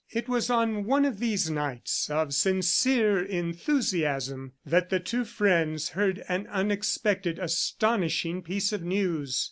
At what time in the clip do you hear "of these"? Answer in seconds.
1.05-1.47